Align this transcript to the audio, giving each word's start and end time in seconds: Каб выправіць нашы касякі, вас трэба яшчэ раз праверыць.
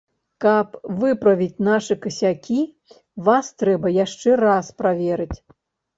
Каб 0.43 0.67
выправіць 1.01 1.63
нашы 1.67 1.93
касякі, 2.05 2.59
вас 3.27 3.45
трэба 3.63 3.87
яшчэ 4.03 4.29
раз 4.45 4.65
праверыць. 4.81 5.35